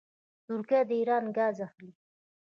ترکیه 0.45 0.81
د 0.89 0.91
ایران 0.99 1.25
ګاز 1.37 1.57
اخلي. 1.65 1.91